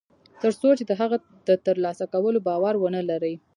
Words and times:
تر 0.41 0.51
څو 0.61 0.69
چې 0.77 0.83
د 0.89 0.91
هغه 1.01 1.17
د 1.47 1.49
تر 1.65 1.75
لاسه 1.85 2.05
کولو 2.13 2.39
باور 2.47 2.73
و 2.79 2.91
نهلري 2.95 3.33